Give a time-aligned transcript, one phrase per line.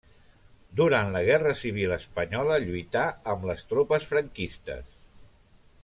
[0.79, 3.05] Durant la guerra civil espanyola lluità
[3.35, 4.93] amb les tropes franquistes.